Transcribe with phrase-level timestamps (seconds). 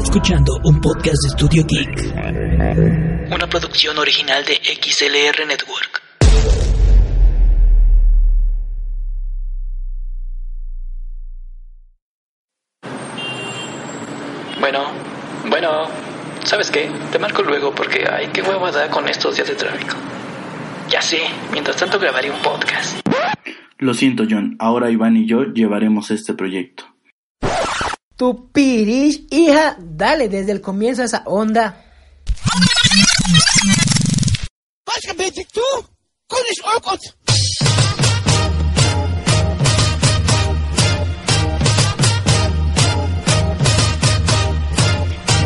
[0.00, 3.32] escuchando un podcast de Studio Geek.
[3.32, 6.02] Una producción original de XLR Network.
[14.60, 14.84] Bueno,
[15.48, 15.86] bueno,
[16.44, 16.90] ¿sabes qué?
[17.10, 19.96] Te marco luego porque, ay, qué hueva da con estos días de tráfico.
[20.88, 21.20] Ya sé,
[21.52, 23.00] mientras tanto grabaré un podcast.
[23.78, 24.56] Lo siento, John.
[24.58, 26.84] Ahora Iván y yo llevaremos este proyecto.
[28.18, 31.84] Tu pirish, hija, dale desde el comienzo a esa onda.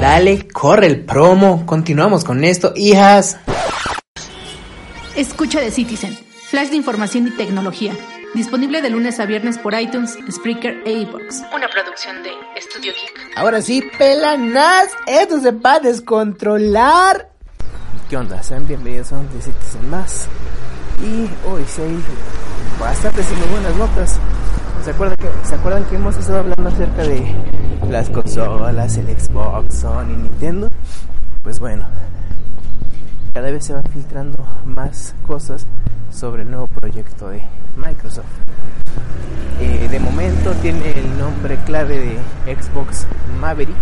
[0.01, 1.67] Dale, corre el promo.
[1.67, 3.37] Continuamos con esto, hijas.
[5.15, 6.19] Escucha de Citizen,
[6.49, 7.93] flash de información y tecnología.
[8.35, 11.43] Disponible de lunes a viernes por iTunes, Spreaker e iBox.
[11.55, 13.37] Una producción de Estudio Geek.
[13.37, 17.31] Ahora sí, pelanas, esto se va a descontrolar.
[18.09, 18.43] ¿Qué onda?
[18.43, 20.29] Sean bienvenidos a un Citizen más.
[21.03, 22.03] Y hoy sí hay
[22.81, 24.19] bastantes y muy buenas notas.
[24.83, 27.37] ¿Se acuerdan, que, ¿Se acuerdan que hemos estado hablando acerca de
[27.91, 30.69] las consolas, el Xbox, Sony, Nintendo?
[31.43, 31.87] Pues bueno,
[33.35, 35.67] cada vez se van filtrando más cosas
[36.11, 37.41] sobre el nuevo proyecto de
[37.77, 38.27] Microsoft.
[39.61, 43.07] Eh, de momento tiene el nombre clave de Xbox
[43.41, 43.77] Maverick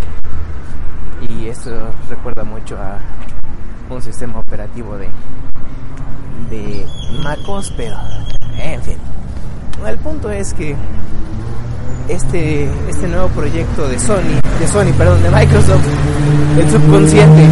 [1.27, 1.71] y esto
[2.11, 2.99] recuerda mucho a
[3.89, 5.09] un sistema operativo de,
[6.51, 6.87] de
[7.25, 7.97] MacOS, pero
[8.59, 8.99] en fin.
[9.87, 10.77] El punto es que
[12.09, 15.87] este, este nuevo proyecto de Sony, de Sony, perdón, de Microsoft,
[16.59, 17.49] el subconsciente,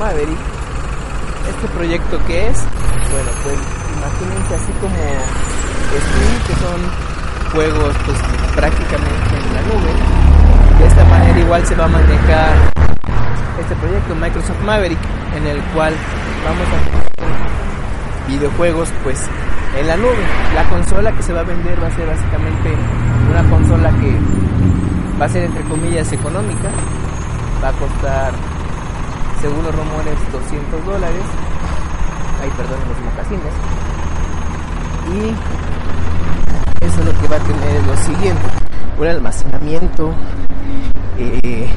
[0.00, 0.38] Maverick.
[1.48, 2.58] Este proyecto que es,
[3.12, 3.58] bueno, pues
[3.98, 4.96] imagínense así como
[5.92, 6.80] Steam, que son
[7.52, 8.18] juegos pues
[8.56, 9.92] prácticamente en la nube.
[10.78, 12.72] De esta manera igual se va a manejar
[13.60, 14.98] este proyecto Microsoft Maverick,
[15.36, 15.92] en el cual
[16.44, 19.26] vamos a videojuegos pues
[19.78, 20.24] en la nube.
[20.54, 22.72] La consola que se va a vender va a ser básicamente
[23.30, 24.16] una consola que
[25.20, 26.70] va a ser entre comillas económica,
[27.62, 28.32] va a costar,
[29.40, 31.22] según los rumores, 200 dólares.
[32.42, 33.54] Ay, perdón, los mocasines.
[35.14, 38.42] Y eso lo que va a tener es lo siguiente:
[38.98, 40.14] un almacenamiento
[41.18, 41.68] eh,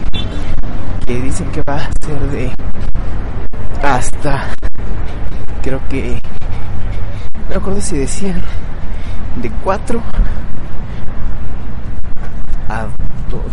[1.05, 2.51] que dicen que va a ser de
[3.81, 4.45] hasta,
[5.61, 6.21] creo que,
[7.33, 8.41] no me acuerdo si decían
[9.35, 10.01] de 4
[12.69, 12.87] a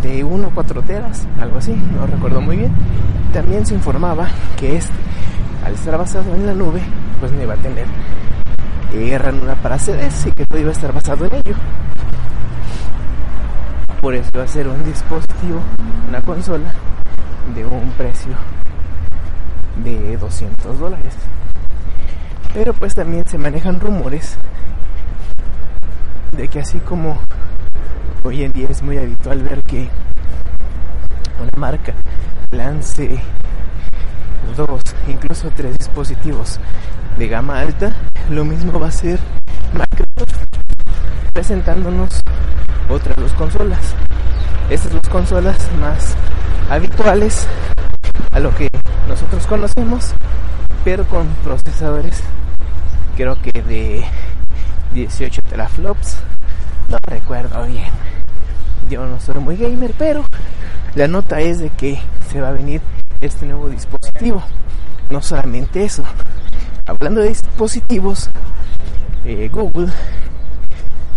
[0.03, 2.73] de 1 a 4 teras, algo así, no recuerdo muy bien.
[3.33, 4.93] También se informaba que este,
[5.65, 6.81] al estar basado en la nube,
[7.21, 7.87] pues no iba a tener
[8.93, 11.55] eh, ranura para CDs y que todo iba a estar basado en ello.
[14.01, 15.61] Por eso va a ser un dispositivo,
[16.09, 16.73] una consola
[17.55, 18.33] de un precio
[19.85, 21.15] de 200 dólares.
[22.55, 24.39] Pero pues también se manejan rumores
[26.37, 27.19] de que así como
[28.22, 29.88] hoy en día es muy habitual ver que
[31.41, 31.94] una marca
[32.50, 33.20] lance
[34.56, 36.60] dos, incluso tres dispositivos
[37.19, 37.92] de gama alta,
[38.28, 39.19] lo mismo va a ser
[39.72, 40.47] Microsoft
[41.32, 42.20] presentándonos
[42.88, 43.94] otras dos consolas.
[44.69, 46.14] Estas dos consolas más
[46.69, 47.47] habituales
[48.32, 48.70] a lo que
[49.08, 50.14] nosotros conocemos,
[50.84, 52.22] pero con procesadores
[53.16, 54.04] creo que de
[54.94, 56.16] 18 teraflops,
[56.88, 58.09] no recuerdo bien.
[58.91, 60.25] Yo no soy muy gamer, pero
[60.97, 62.81] la nota es de que se va a venir
[63.21, 64.43] este nuevo dispositivo.
[65.11, 66.03] No solamente eso,
[66.87, 68.31] hablando de dispositivos,
[69.25, 69.93] eh, Google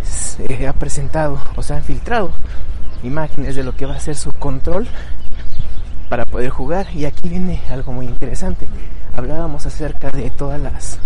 [0.03, 2.29] se ha presentado o se han filtrado
[3.01, 4.87] imágenes de lo que va a ser su control
[6.09, 6.85] para poder jugar.
[6.93, 8.67] Y aquí viene algo muy interesante.
[9.15, 10.99] Hablábamos acerca de todas las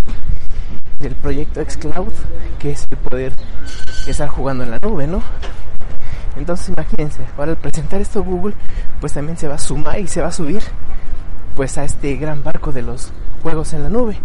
[1.00, 2.12] del proyecto xCloud,
[2.60, 3.32] que es el poder
[4.06, 5.24] estar jugando en la nube, ¿no?
[6.38, 8.54] Entonces imagínense, ahora al presentar esto Google,
[9.00, 10.62] pues también se va a sumar y se va a subir
[11.56, 13.12] pues a este gran barco de los
[13.42, 14.18] juegos en la nube.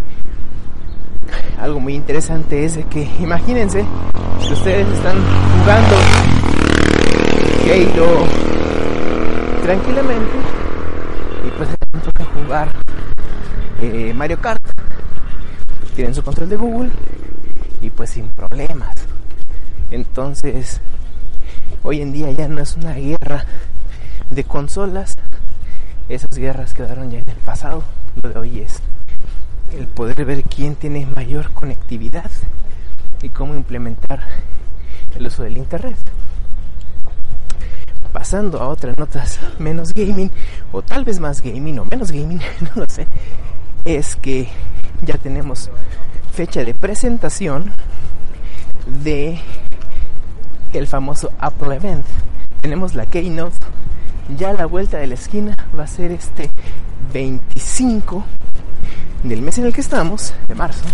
[1.59, 3.85] Algo muy interesante es que imagínense
[4.47, 5.17] que ustedes están
[5.61, 5.97] jugando
[7.65, 8.27] Halo
[9.63, 10.37] tranquilamente
[11.47, 12.69] y pues les toca jugar
[13.81, 14.63] eh, Mario Kart.
[15.95, 16.91] Tienen su control de Google
[17.81, 18.95] y pues sin problemas.
[19.91, 20.81] Entonces,
[21.83, 23.45] hoy en día ya no es una guerra
[24.31, 25.17] de consolas.
[26.09, 27.85] Esas guerras quedaron ya en el pasado.
[28.23, 28.81] Lo de hoy es
[29.77, 32.31] el poder ver quién tiene mayor conectividad
[33.23, 34.23] y cómo implementar
[35.15, 35.97] el uso del Internet.
[38.13, 40.31] Pasando a otras notas menos gaming,
[40.71, 43.07] o tal vez más gaming o menos gaming, no lo sé,
[43.85, 44.49] es que
[45.03, 45.71] ya tenemos
[46.33, 47.73] fecha de presentación
[49.03, 49.41] de
[50.73, 52.07] el famoso Apple Event.
[52.61, 53.57] Tenemos la Keynote
[54.37, 56.51] ya a la vuelta de la esquina va a ser este
[57.13, 58.25] 25
[59.25, 60.85] del mes en el que estamos, de marzo.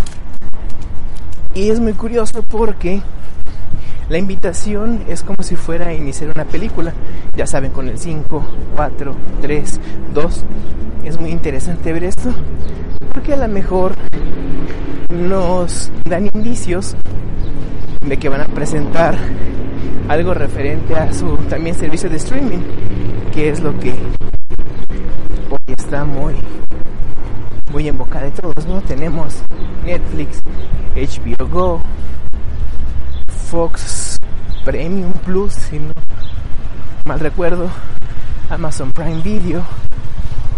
[1.54, 3.02] Y es muy curioso porque
[4.08, 6.92] la invitación es como si fuera a iniciar una película.
[7.36, 9.80] Ya saben, con el 5, 4, 3,
[10.14, 10.44] 2.
[11.04, 12.30] Es muy interesante ver esto
[13.12, 13.94] porque a lo mejor
[15.10, 16.96] nos dan indicios
[18.06, 19.16] de que van a presentar
[20.08, 22.60] algo referente a su también servicio de streaming,
[23.32, 23.90] que es lo que
[25.50, 26.34] hoy está muy
[27.70, 28.80] muy en boca de todos, ¿no?
[28.80, 29.42] Tenemos
[29.84, 30.42] Netflix,
[30.96, 31.82] HBO Go,
[33.50, 34.18] Fox
[34.64, 35.92] Premium Plus, si no
[37.04, 37.68] mal recuerdo,
[38.50, 39.62] Amazon Prime Video,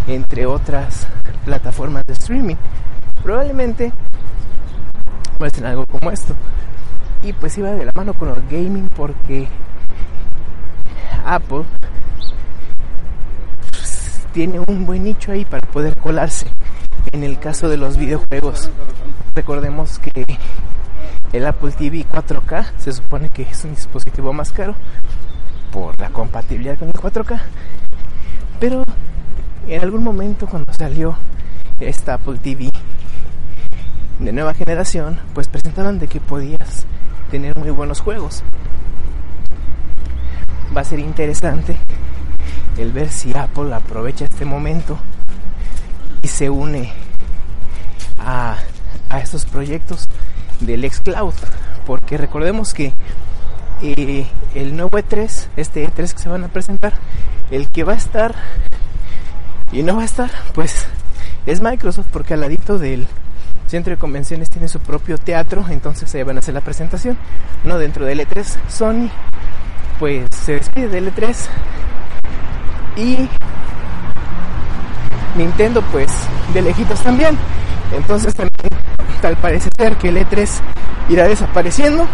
[0.07, 1.07] entre otras
[1.43, 2.55] plataformas de streaming.
[3.21, 3.91] Probablemente
[5.39, 6.35] muestren algo como esto.
[7.23, 9.47] Y pues iba de la mano con el gaming porque
[11.23, 11.63] Apple
[13.69, 16.47] pues, tiene un buen nicho ahí para poder colarse.
[17.11, 18.71] En el caso de los videojuegos,
[19.35, 20.25] recordemos que
[21.33, 24.75] el Apple TV 4K se supone que es un dispositivo más caro
[25.71, 27.39] por la compatibilidad con el 4K.
[28.59, 28.83] Pero
[29.67, 31.15] en algún momento cuando salió
[31.79, 32.71] esta Apple TV
[34.19, 36.85] de nueva generación, pues presentaban de que podías
[37.31, 38.43] tener muy buenos juegos.
[40.75, 41.77] Va a ser interesante
[42.77, 44.99] el ver si Apple aprovecha este momento
[46.21, 46.91] y se une
[48.17, 48.57] a,
[49.09, 50.07] a estos proyectos
[50.59, 51.33] del xCloud,
[51.87, 52.93] porque recordemos que
[53.81, 56.93] eh, el nuevo E3, este E3 que se van a presentar,
[57.49, 58.35] el que va a estar
[59.71, 60.85] y no va a estar, pues
[61.45, 63.07] es Microsoft, porque al ladito del
[63.71, 67.17] centro de convenciones tiene su propio teatro, entonces se van a hacer la presentación,
[67.63, 68.43] no dentro del E3.
[68.67, 69.09] Sony,
[69.97, 71.33] pues se despide del E3
[72.97, 73.29] y
[75.37, 76.11] Nintendo, pues
[76.53, 77.37] de lejitos también.
[77.95, 78.69] Entonces también
[79.21, 80.49] tal parece ser que el E3
[81.07, 82.05] irá desapareciendo.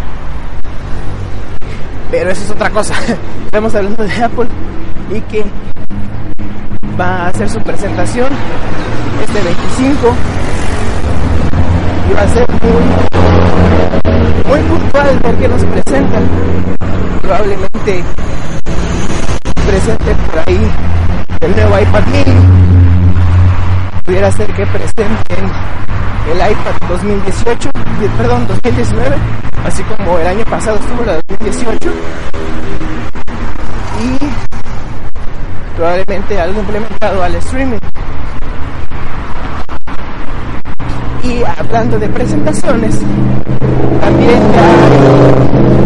[2.12, 2.94] Pero eso es otra cosa.
[3.46, 4.48] Estamos hablando de Apple
[5.10, 5.44] y que
[7.00, 8.32] va a hacer su presentación
[9.24, 10.16] este 25
[12.10, 12.84] y va a ser muy,
[14.48, 16.24] muy puntual porque nos presentan.
[17.22, 18.04] Probablemente
[19.68, 20.72] presente por ahí
[21.42, 22.40] el nuevo iPad mini.
[24.06, 25.52] Pudiera ser que presenten
[26.32, 27.70] el iPad 2018,
[28.18, 29.16] perdón, 2019,
[29.66, 31.92] así como el año pasado estuvo la 2018.
[34.00, 34.18] Y
[35.76, 37.80] probablemente algo implementado al streaming.
[41.28, 42.96] Y hablando de presentaciones,
[44.00, 45.78] también ya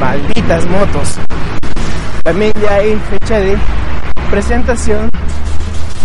[0.00, 1.18] malditas motos.
[2.22, 3.58] También ya hay fecha de
[4.30, 5.10] presentación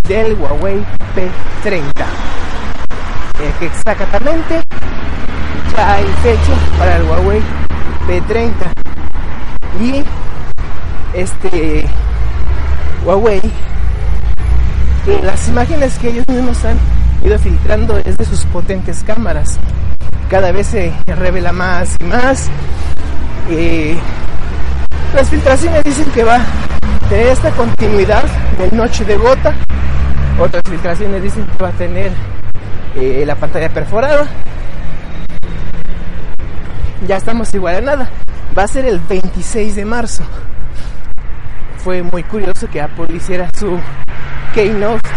[0.06, 0.84] del Huawei
[1.16, 1.82] P30.
[3.40, 4.62] Eh, que exactamente
[5.78, 7.42] ya hay fecha para el Huawei
[8.06, 8.52] P30.
[9.80, 10.04] Y
[11.14, 11.88] este
[13.06, 13.42] Huawei
[15.24, 16.78] las imágenes que ellos mismos han
[17.24, 19.60] ido filtrando es de sus potentes cámaras.
[20.30, 22.50] Cada vez se revela más y más.
[23.50, 23.98] Eh,
[25.16, 28.24] las filtraciones dicen que va a tener esta continuidad
[28.58, 29.54] del noche de gota.
[30.40, 32.12] Otras filtraciones dicen que va a tener
[32.96, 34.28] eh, la pantalla perforada.
[37.08, 38.10] Ya estamos igual a nada.
[38.58, 40.24] Va a ser el 26 de marzo.
[41.78, 43.80] Fue muy curioso que Apple hiciera su
[44.54, 45.10] Keynote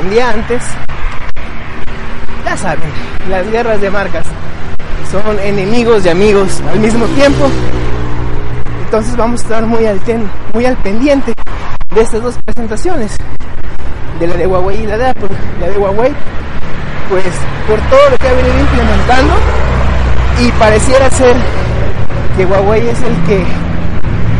[0.00, 0.62] un día antes.
[2.44, 2.90] Ya saben,
[3.28, 4.26] las guerras de marcas
[5.10, 7.48] son enemigos y amigos al mismo tiempo.
[8.84, 10.00] Entonces vamos a estar muy al,
[10.52, 11.34] muy al pendiente
[11.94, 13.16] de estas dos presentaciones,
[14.18, 15.28] de la de Huawei y la de Apple.
[15.60, 16.12] La de Huawei,
[17.10, 17.24] pues
[17.68, 19.34] por todo lo que ha venido implementando
[20.40, 21.36] y pareciera ser
[22.36, 23.44] que Huawei es el que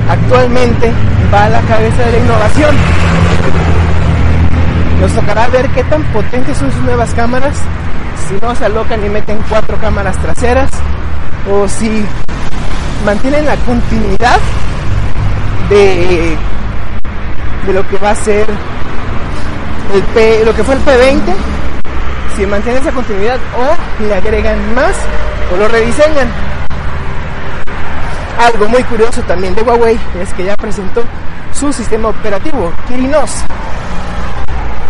[0.09, 0.92] actualmente
[1.32, 3.81] va a la cabeza de la innovación.
[5.02, 7.56] Nos tocará ver qué tan potentes son sus nuevas cámaras,
[8.28, 10.71] si no se alocan y meten cuatro cámaras traseras,
[11.50, 12.04] o si
[13.04, 14.38] mantienen la continuidad
[15.68, 16.37] de,
[17.66, 18.47] de lo que va a ser
[19.92, 21.35] el P, lo que fue el P20,
[22.37, 24.94] si mantiene esa continuidad o le agregan más
[25.52, 26.28] o lo rediseñan.
[28.38, 31.02] Algo muy curioso también de Huawei es que ya presentó
[31.52, 33.44] su sistema operativo, Kirinos.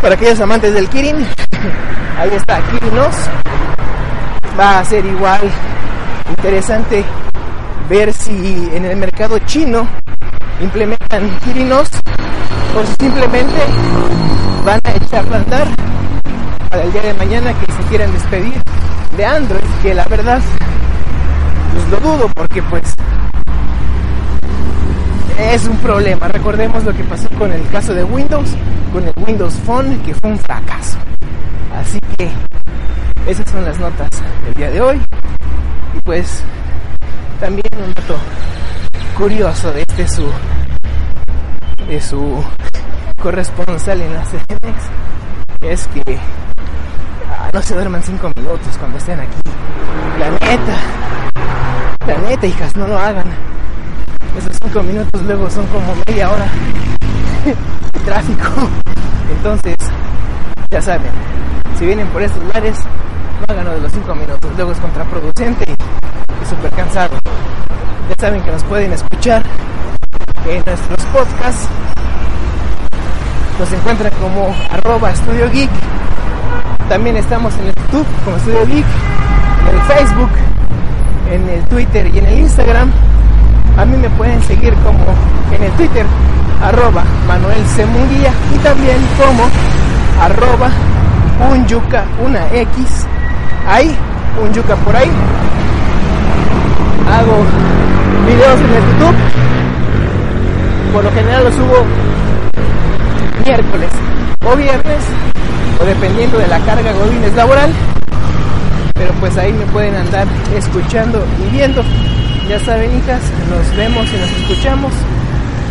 [0.03, 1.17] Para aquellos amantes del Kirin,
[2.19, 3.15] ahí está Kirinos.
[4.59, 5.41] Va a ser igual
[6.29, 7.05] interesante
[7.89, 9.87] ver si en el mercado chino
[10.61, 11.89] implementan Kirinos
[12.77, 13.61] o si simplemente
[14.65, 15.69] van a echar a andar
[16.69, 18.61] para el día de mañana que se quieran despedir
[19.17, 20.41] de Android, que la verdad
[21.73, 22.83] pues lo dudo porque pues
[25.39, 26.27] es un problema.
[26.27, 28.51] Recordemos lo que pasó con el caso de Windows,
[28.93, 30.99] con el Windows Phone, que fue un fracaso.
[31.75, 32.31] Así que
[33.27, 34.11] esas son las notas
[34.45, 35.03] del día de hoy.
[35.97, 36.43] Y pues
[37.41, 38.17] también un dato
[39.17, 40.27] curioso de este su
[41.89, 42.45] de su
[43.21, 44.85] corresponsal en la CNX
[45.61, 46.19] es que
[47.31, 49.39] ah, no se duerman cinco minutos cuando estén aquí.
[50.19, 50.77] La neta,
[52.07, 53.27] la neta, hijas, no lo hagan.
[54.39, 56.47] Esos cinco minutos luego son como media hora
[57.45, 58.82] de tráfico.
[59.37, 59.77] Entonces,
[60.71, 61.11] ya saben,
[61.79, 62.79] si vienen por estos lares,
[63.41, 64.51] no hagan lo de los cinco minutos.
[64.57, 67.19] Luego es contraproducente y súper cansado.
[68.09, 69.43] Ya saben que nos pueden escuchar
[70.47, 71.69] en nuestros podcasts.
[73.59, 75.71] Nos encuentran como arroba Estudio Geek.
[76.89, 78.87] También estamos en el YouTube como Estudio Geek,
[79.69, 80.31] en el Facebook,
[81.31, 82.93] en el Twitter y en el Instagram
[83.77, 85.05] a mí me pueden seguir como
[85.55, 86.05] en el Twitter,
[86.63, 89.49] arroba Manuel Semunguía y también como
[90.21, 90.71] arroba
[91.51, 93.07] un yuca, una X,
[93.69, 93.95] ahí,
[94.43, 95.11] un yuca por ahí.
[97.11, 97.45] Hago
[98.27, 99.17] videos en el YouTube,
[100.93, 101.85] por lo general los subo
[103.45, 103.91] miércoles
[104.45, 105.03] o viernes,
[105.81, 107.73] o dependiendo de la carga godines laboral,
[108.95, 110.27] pero pues ahí me pueden andar
[110.57, 111.83] escuchando y viendo.
[112.49, 114.93] Ya saben, hijas, nos vemos y nos escuchamos.